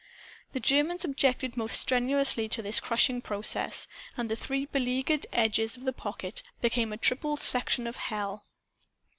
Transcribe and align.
The 0.53 0.59
Germans 0.59 1.05
objected 1.05 1.55
most 1.55 1.79
strenuously 1.79 2.49
to 2.49 2.63
this 2.63 2.79
crushing 2.79 3.21
process. 3.21 3.87
And 4.17 4.31
the 4.31 4.35
three 4.35 4.65
beleaguered 4.65 5.27
edges 5.31 5.77
of 5.77 5.83
the 5.85 5.93
pocket 5.93 6.41
became 6.59 6.91
a 6.91 6.97
triple 6.97 7.37
section 7.37 7.85
of 7.85 7.97
hell. 7.97 8.43